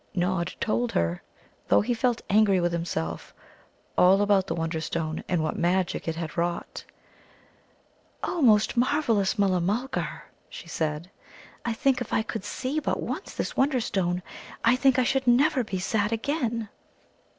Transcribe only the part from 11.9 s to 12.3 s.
if I